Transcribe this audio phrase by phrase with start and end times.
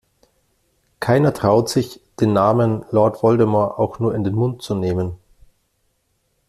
[0.99, 5.15] Keiner traut sich, den Namen Lord Voldemort auch nur in den Mund zu nehmen.